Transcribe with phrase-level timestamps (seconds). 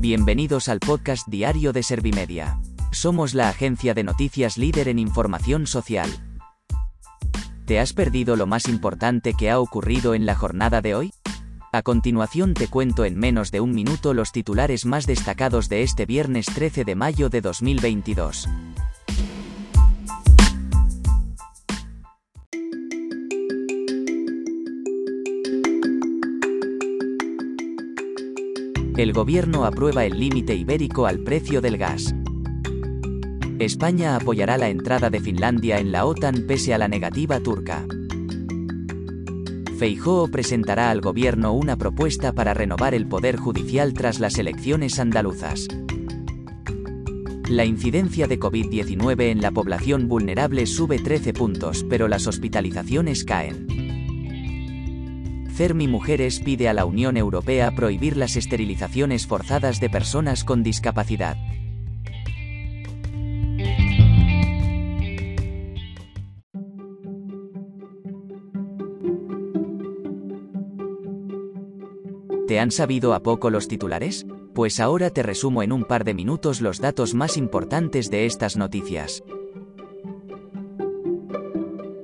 [0.00, 2.58] Bienvenidos al podcast diario de Servimedia.
[2.90, 6.08] Somos la agencia de noticias líder en información social.
[7.66, 11.12] ¿Te has perdido lo más importante que ha ocurrido en la jornada de hoy?
[11.70, 16.06] A continuación te cuento en menos de un minuto los titulares más destacados de este
[16.06, 18.48] viernes 13 de mayo de 2022.
[29.00, 32.14] El gobierno aprueba el límite ibérico al precio del gas.
[33.58, 37.86] España apoyará la entrada de Finlandia en la OTAN pese a la negativa turca.
[39.78, 45.66] Feijóo presentará al gobierno una propuesta para renovar el poder judicial tras las elecciones andaluzas.
[47.48, 53.79] La incidencia de COVID-19 en la población vulnerable sube 13 puntos, pero las hospitalizaciones caen.
[55.60, 61.36] Fermi Mujeres pide a la Unión Europea prohibir las esterilizaciones forzadas de personas con discapacidad.
[72.48, 74.24] ¿Te han sabido a poco los titulares?
[74.54, 78.56] Pues ahora te resumo en un par de minutos los datos más importantes de estas
[78.56, 79.22] noticias.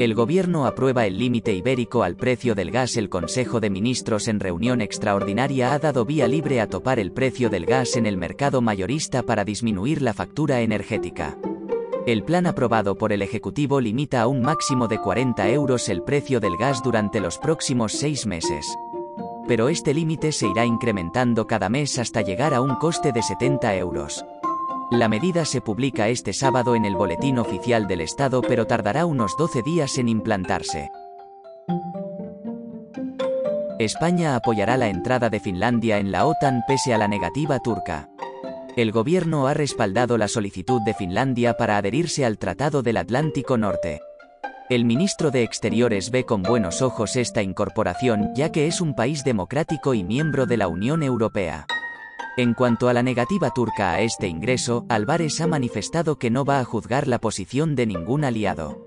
[0.00, 2.96] El gobierno aprueba el límite ibérico al precio del gas.
[2.96, 7.50] El Consejo de Ministros en reunión extraordinaria ha dado vía libre a topar el precio
[7.50, 11.36] del gas en el mercado mayorista para disminuir la factura energética.
[12.06, 16.40] El plan aprobado por el Ejecutivo limita a un máximo de 40 euros el precio
[16.40, 18.74] del gas durante los próximos seis meses.
[19.46, 23.76] Pero este límite se irá incrementando cada mes hasta llegar a un coste de 70
[23.76, 24.24] euros.
[24.90, 29.36] La medida se publica este sábado en el Boletín Oficial del Estado pero tardará unos
[29.38, 30.90] 12 días en implantarse.
[33.78, 38.08] España apoyará la entrada de Finlandia en la OTAN pese a la negativa turca.
[38.76, 44.00] El gobierno ha respaldado la solicitud de Finlandia para adherirse al Tratado del Atlántico Norte.
[44.68, 49.22] El ministro de Exteriores ve con buenos ojos esta incorporación ya que es un país
[49.22, 51.66] democrático y miembro de la Unión Europea.
[52.36, 56.60] En cuanto a la negativa turca a este ingreso, Álvarez ha manifestado que no va
[56.60, 58.86] a juzgar la posición de ningún aliado.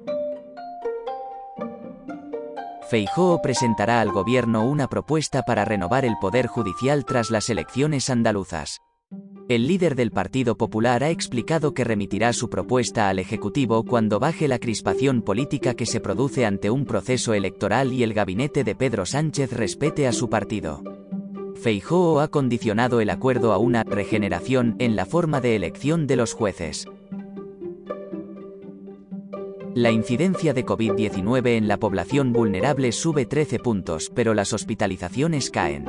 [2.89, 8.81] Feijóo presentará al gobierno una propuesta para renovar el poder judicial tras las elecciones andaluzas.
[9.49, 14.47] El líder del Partido Popular ha explicado que remitirá su propuesta al Ejecutivo cuando baje
[14.47, 19.05] la crispación política que se produce ante un proceso electoral y el gabinete de Pedro
[19.05, 21.02] Sánchez respete a su partido.
[21.63, 26.33] Feijóo ha condicionado el acuerdo a una regeneración en la forma de elección de los
[26.33, 26.87] jueces.
[29.73, 35.85] La incidencia de COVID-19 en la población vulnerable sube 13 puntos, pero las hospitalizaciones caen.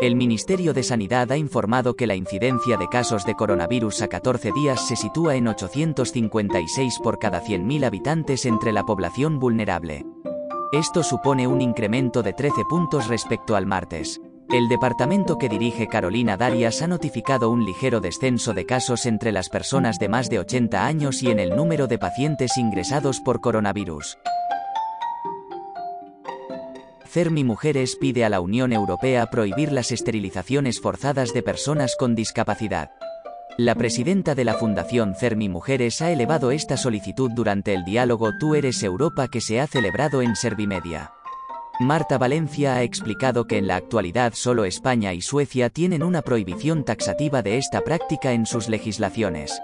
[0.00, 4.52] El Ministerio de Sanidad ha informado que la incidencia de casos de coronavirus a 14
[4.52, 10.06] días se sitúa en 856 por cada 100.000 habitantes entre la población vulnerable.
[10.72, 14.20] Esto supone un incremento de 13 puntos respecto al martes.
[14.52, 19.48] El departamento que dirige Carolina Darias ha notificado un ligero descenso de casos entre las
[19.48, 24.18] personas de más de 80 años y en el número de pacientes ingresados por coronavirus.
[27.06, 32.90] Fermi Mujeres pide a la Unión Europea prohibir las esterilizaciones forzadas de personas con discapacidad.
[33.56, 38.54] La presidenta de la Fundación Fermi Mujeres ha elevado esta solicitud durante el diálogo Tú
[38.54, 41.10] eres Europa que se ha celebrado en Servimedia.
[41.82, 46.84] Marta Valencia ha explicado que en la actualidad solo España y Suecia tienen una prohibición
[46.84, 49.60] taxativa de esta práctica en sus legislaciones.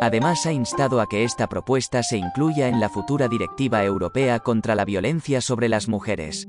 [0.00, 4.74] Además ha instado a que esta propuesta se incluya en la futura Directiva Europea contra
[4.74, 6.48] la Violencia sobre las Mujeres.